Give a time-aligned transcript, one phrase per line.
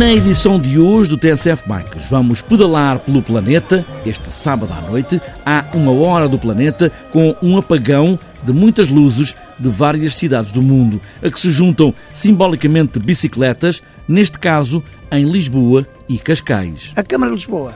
[0.00, 3.84] Na edição de hoje do TSF Bikes, vamos pedalar pelo planeta.
[4.06, 9.36] Este sábado à noite, há uma hora do planeta com um apagão de muitas luzes
[9.58, 14.82] de várias cidades do mundo, a que se juntam simbolicamente bicicletas, neste caso
[15.12, 16.92] em Lisboa e Cascais.
[16.96, 17.74] A Câmara de Lisboa,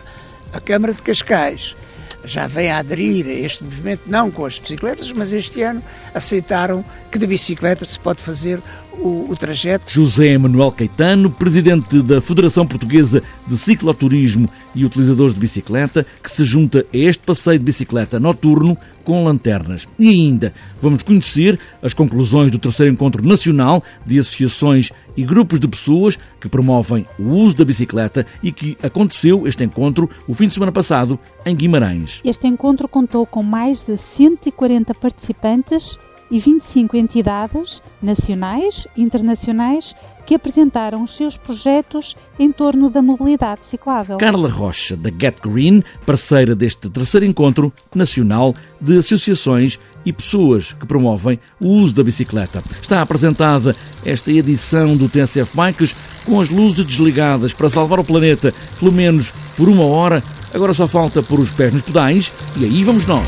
[0.51, 1.77] a Câmara de Cascais,
[2.25, 5.83] já vem a aderir a este movimento, não com as bicicletas, mas este ano
[6.15, 6.83] aceitaram
[7.13, 8.63] que de bicicleta se pode fazer
[8.99, 9.85] o, o trajeto.
[9.89, 16.45] José Manuel Caetano, presidente da Federação Portuguesa de Cicloturismo e utilizadores de bicicleta, que se
[16.45, 19.87] junta a este passeio de bicicleta noturno com lanternas.
[19.99, 25.69] E ainda vamos conhecer as conclusões do terceiro encontro nacional de associações e grupos de
[25.69, 30.55] pessoas que promovem o uso da bicicleta e que aconteceu este encontro o fim de
[30.55, 32.21] semana passado em Guimarães.
[32.25, 35.99] Este encontro contou com mais de 140 participantes
[36.31, 39.95] e 25 entidades nacionais e internacionais
[40.27, 44.19] que apresentaram os seus projetos em torno da mobilidade ciclável.
[44.19, 50.87] Carla Rocha, da Get Green, parceira deste terceiro encontro nacional de associações e pessoas que
[50.87, 52.63] promovem o uso da bicicleta.
[52.81, 58.53] Está apresentada esta edição do TSF Bikes com as luzes desligadas para salvar o planeta,
[58.79, 60.23] pelo menos por uma hora.
[60.53, 63.27] Agora só falta pôr os pés nos pedais e aí vamos nós.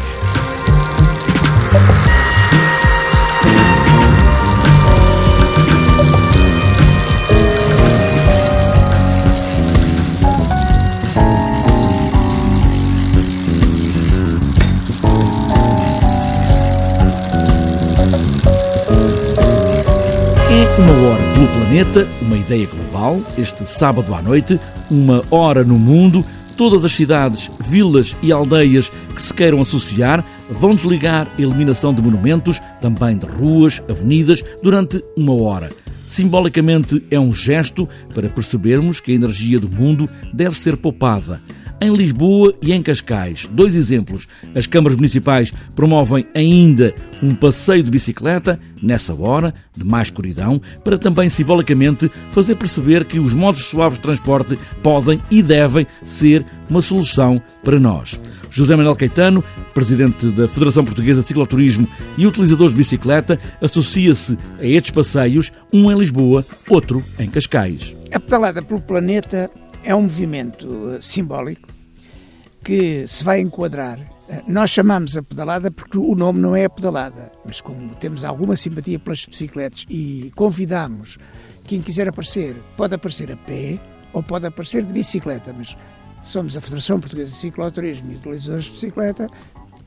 [20.57, 24.59] Uma hora pelo planeta, uma ideia global, este sábado à noite,
[24.91, 26.25] uma hora no mundo.
[26.57, 32.01] Todas as cidades, vilas e aldeias que se queiram associar vão desligar a eliminação de
[32.01, 35.69] monumentos, também de ruas, avenidas, durante uma hora.
[36.07, 41.39] Simbolicamente é um gesto para percebermos que a energia do mundo deve ser poupada
[41.81, 43.49] em Lisboa e em Cascais.
[43.51, 44.27] Dois exemplos.
[44.55, 50.99] As câmaras municipais promovem ainda um passeio de bicicleta, nessa hora, de mais escuridão, para
[50.99, 56.81] também simbolicamente fazer perceber que os modos suaves de transporte podem e devem ser uma
[56.81, 58.19] solução para nós.
[58.51, 59.45] José Manuel Caetano,
[59.75, 65.91] presidente da Federação Portuguesa de Cicloturismo e utilizadores de bicicleta, associa-se a estes passeios, um
[65.91, 67.95] em Lisboa, outro em Cascais.
[68.11, 69.51] A pedalada pelo planeta
[69.87, 71.69] é um movimento uh, simbólico
[72.63, 74.01] que se vai enquadrar.
[74.01, 78.25] Uh, nós chamamos a pedalada porque o nome não é a pedalada, mas como temos
[78.25, 81.19] alguma simpatia pelas bicicletas e convidamos
[81.65, 83.79] quem quiser aparecer, pode aparecer a pé
[84.13, 85.77] ou pode aparecer de bicicleta, mas
[86.25, 89.29] somos a Federação Portuguesa de Cicloturismo e utilizadores de bicicleta,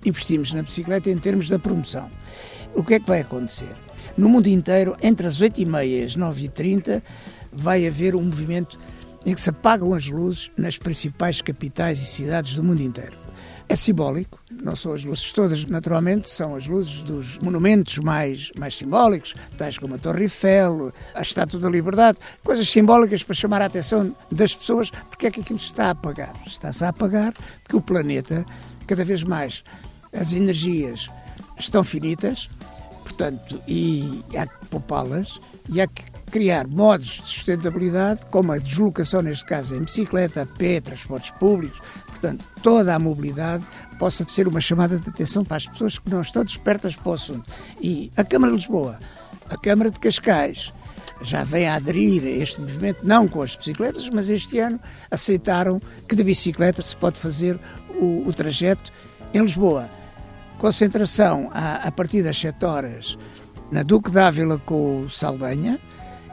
[0.05, 2.07] investimos na bicicleta em termos da promoção.
[2.73, 3.75] O que é que vai acontecer?
[4.17, 7.01] No mundo inteiro, entre as 8h30 e as 9h30,
[7.51, 8.79] vai haver um movimento
[9.25, 13.17] em que se apagam as luzes nas principais capitais e cidades do mundo inteiro.
[13.71, 18.75] É simbólico, não são as luzes todas, naturalmente, são as luzes dos monumentos mais, mais
[18.75, 23.65] simbólicos, tais como a Torre Eiffel, a Estátua da Liberdade, coisas simbólicas para chamar a
[23.65, 26.33] atenção das pessoas porque é que aquilo está a apagar.
[26.47, 27.31] Está-se a apagar
[27.61, 28.43] porque o planeta,
[28.87, 29.63] cada vez mais,
[30.11, 31.07] as energias
[31.59, 32.49] estão finitas,
[33.03, 35.39] portanto, e há que poupá-las,
[35.71, 40.45] e há que criar modos de sustentabilidade, como a deslocação, neste caso, em bicicleta, a
[40.45, 43.65] pé, transportes públicos, portanto, toda a mobilidade
[43.97, 47.13] possa ser uma chamada de atenção para as pessoas que não estão despertas para o
[47.13, 47.51] assunto.
[47.81, 48.99] E a Câmara de Lisboa,
[49.49, 50.71] a Câmara de Cascais,
[51.21, 54.79] já vem a aderir a este movimento, não com as bicicletas, mas este ano
[55.11, 57.59] aceitaram que de bicicleta se pode fazer
[57.99, 58.91] o, o trajeto
[59.33, 59.89] em Lisboa.
[60.57, 63.17] Concentração a, a partir das 7 horas
[63.71, 65.79] na Duque d'Ávila com o Saldanha,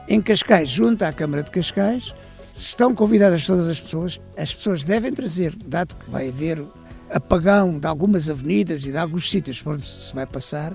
[0.09, 2.15] em Cascais, junto à Câmara de Cascais,
[2.55, 4.21] estão convidadas todas as pessoas.
[4.37, 6.63] As pessoas devem trazer, dado que vai haver
[7.11, 10.75] apagão de algumas avenidas e de alguns sítios por onde se vai passar,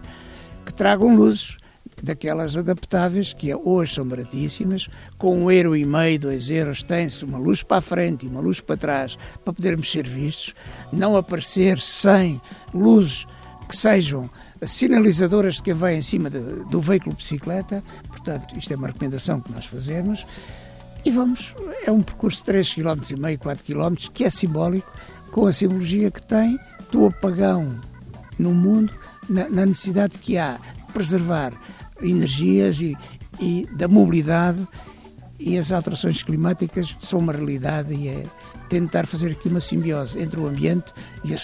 [0.65, 1.57] que tragam luzes
[2.03, 4.87] daquelas adaptáveis, que hoje são baratíssimas,
[5.17, 8.41] com um euro e meio, dois euros, tem-se uma luz para a frente e uma
[8.41, 10.53] luz para trás para podermos ser vistos,
[10.91, 12.41] não aparecer sem
[12.73, 13.27] luzes
[13.67, 14.29] que sejam
[14.65, 17.83] sinalizadoras de quem vai em cima de, do veículo bicicleta.
[18.07, 20.25] Portanto, isto é uma recomendação que nós fazemos.
[21.03, 21.55] E vamos,
[21.85, 24.91] é um percurso de 3,5 km, 4 km, que é simbólico,
[25.31, 26.59] com a simbologia que tem
[26.91, 27.79] do apagão
[28.37, 28.93] no mundo,
[29.27, 31.53] na, na necessidade que há de preservar
[32.01, 32.97] energias e,
[33.39, 34.67] e da mobilidade
[35.39, 38.25] e as alterações climáticas são uma realidade e é
[38.69, 40.93] tentar fazer aqui uma simbiose entre o ambiente
[41.23, 41.37] e a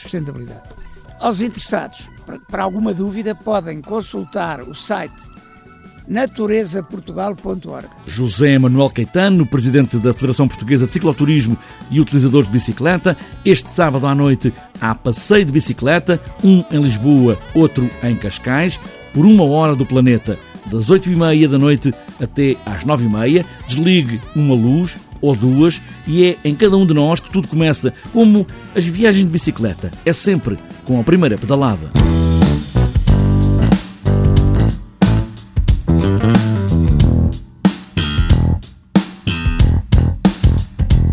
[6.07, 7.87] naturezaportugal.org.
[8.05, 11.57] José Manuel Caetano, presidente da Federação Portuguesa de Cicloturismo
[11.91, 17.37] e utilizador de bicicleta, este sábado à noite há passeio de bicicleta, um em Lisboa,
[17.53, 18.79] outro em Cascais,
[19.13, 20.39] por uma hora do planeta,
[20.71, 23.45] das oito e meia da noite até às nove e meia.
[23.67, 27.93] Desligue uma luz ou duas e é em cada um de nós que tudo começa,
[28.13, 29.91] como as viagens de bicicleta.
[30.05, 31.91] É sempre com a primeira pedalada.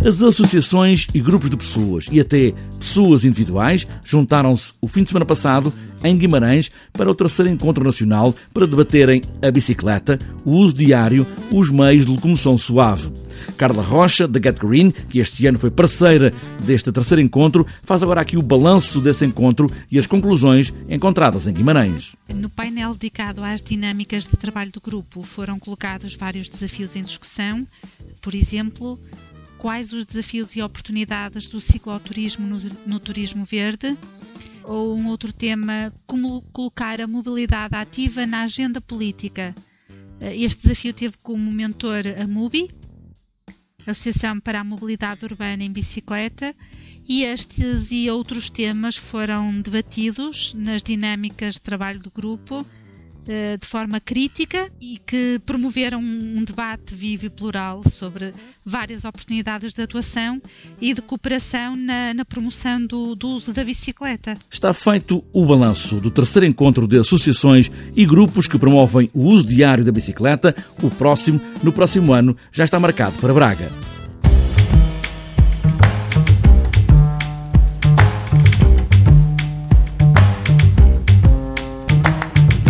[0.04, 5.24] As associações e grupos de pessoas e até pessoas individuais juntaram-se o fim de semana
[5.24, 5.72] passado
[6.04, 11.70] em Guimarães para o terceiro encontro nacional para debaterem a bicicleta, o uso diário, os
[11.70, 13.10] meios de locomoção suave.
[13.56, 18.20] Carla Rocha, da Get Green, que este ano foi parceira deste terceiro encontro, faz agora
[18.20, 22.14] aqui o balanço desse encontro e as conclusões encontradas em Guimarães.
[22.28, 27.66] No painel dedicado às dinâmicas de trabalho do grupo foram colocados vários desafios em discussão,
[28.20, 28.98] por exemplo,
[29.64, 33.96] quais os desafios e oportunidades do cicloturismo no, no turismo verde,
[34.62, 39.56] ou um outro tema, como colocar a mobilidade ativa na agenda política.
[40.20, 42.70] Eh, este desafio teve como mentor a MUBI,
[43.86, 46.54] Associação para a Mobilidade Urbana em Bicicleta,
[47.08, 52.66] e estes e outros temas foram debatidos nas dinâmicas de trabalho do grupo
[53.26, 58.32] de forma crítica e que promoveram um debate vivo e plural sobre
[58.64, 60.40] várias oportunidades de atuação
[60.80, 64.36] e de cooperação na, na promoção do, do, uso da bicicleta.
[64.50, 69.46] Está feito o balanço do terceiro encontro de associações e grupos que promovem o uso
[69.46, 70.54] diário da bicicleta.
[70.82, 73.93] O próximo, no próximo ano, já está marcado para Braga.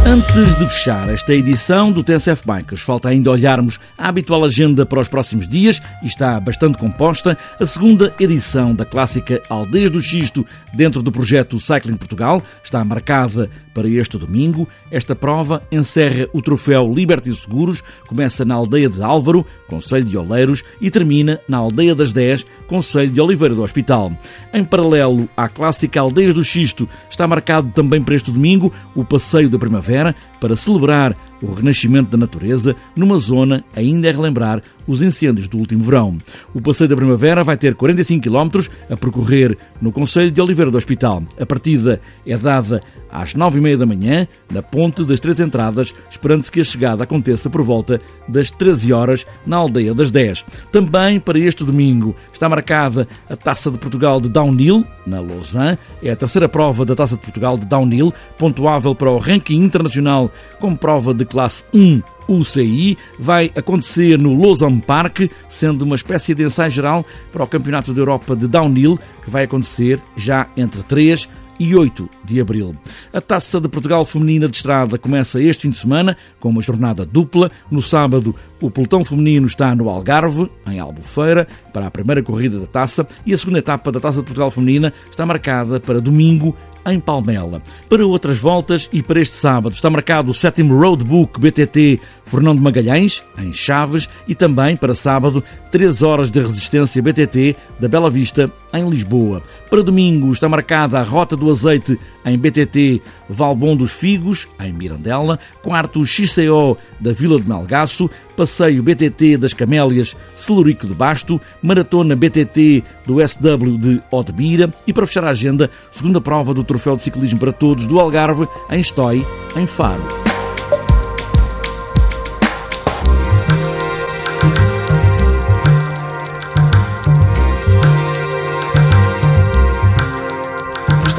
[0.06, 5.00] Antes de fechar esta edição do TSF Bikers, falta ainda olharmos a habitual agenda para
[5.00, 10.46] os próximos dias e está bastante composta a segunda edição da clássica Aldeias do Xisto
[10.74, 12.42] dentro do projeto Cycling Portugal.
[12.62, 14.68] Está marcada para este domingo.
[14.90, 20.62] Esta prova encerra o troféu Liberty Seguros, começa na aldeia de Álvaro, Conselho de Oleiros,
[20.80, 24.12] e termina na aldeia das 10, Conselho de Oliveira do Hospital.
[24.52, 29.48] Em paralelo à clássica Aldeias do Xisto, está marcado também para este domingo o Passeio
[29.48, 29.93] da Primavera,
[30.40, 35.82] para celebrar o renascimento da natureza numa zona ainda a relembrar os incêndios do último
[35.82, 36.18] verão.
[36.54, 38.60] O Passeio da Primavera vai ter 45 km
[38.90, 41.22] a percorrer no Conselho de Oliveira do Hospital.
[41.38, 42.80] A partida é dada
[43.10, 47.62] às 9h30 da manhã, na Ponte das Três Entradas, esperando-se que a chegada aconteça por
[47.62, 50.44] volta das 13 horas na Aldeia das 10.
[50.72, 55.78] Também para este domingo está marcada a Taça de Portugal de Downhill, na Lausanne.
[56.02, 60.30] É a terceira prova da Taça de Portugal de Downhill, pontuável para o ranking internacional
[60.58, 66.44] como prova de classe 1 UCI vai acontecer no Lausanne Park, sendo uma espécie de
[66.44, 71.28] ensaio geral para o Campeonato da Europa de Downhill, que vai acontecer já entre 3
[71.58, 72.74] e 8 de abril.
[73.12, 77.04] A Taça de Portugal Feminina de Estrada começa este fim de semana com uma jornada
[77.04, 77.50] dupla.
[77.70, 82.66] No sábado, o pelotão feminino está no Algarve, em Albufeira, para a primeira corrida da
[82.66, 87.00] taça e a segunda etapa da Taça de Portugal Feminina está marcada para domingo em
[87.00, 87.62] Palmela.
[87.88, 93.22] Para outras voltas e para este sábado está marcado o sétimo Roadbook BTT Fernando Magalhães,
[93.38, 98.88] em Chaves, e também para sábado 3 horas de resistência BTT da Bela Vista, em
[98.88, 99.42] Lisboa.
[99.68, 105.38] Para domingo está marcada a Rota do Azeite em BTT Valbom dos Figos, em Mirandela,
[105.62, 112.82] quarto XCO da Vila de Melgaço, passeio BTT das Camélias Celurico de Basto, maratona BTT
[113.06, 117.38] do SW de Odmira e para fechar a agenda, segunda prova do Troféu de Ciclismo
[117.38, 119.26] para Todos do Algarve, em Estói,
[119.56, 120.02] em Faro.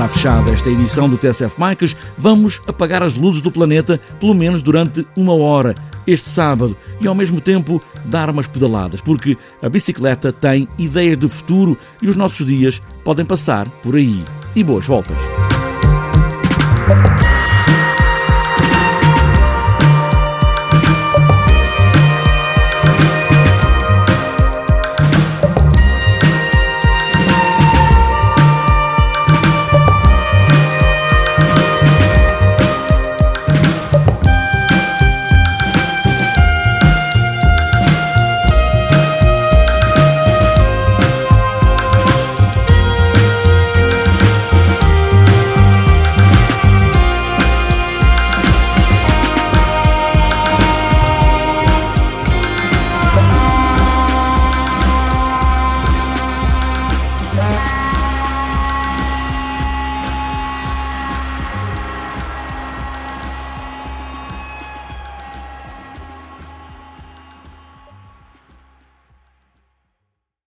[0.08, 1.96] Fechada esta edição do TSF Bikes.
[2.18, 5.74] Vamos apagar as luzes do planeta, pelo menos durante uma hora,
[6.06, 11.28] este sábado, e ao mesmo tempo dar umas pedaladas, porque a bicicleta tem ideias de
[11.28, 14.24] futuro e os nossos dias podem passar por aí.
[14.56, 15.18] E boas voltas!